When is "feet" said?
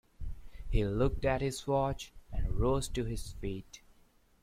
3.33-3.83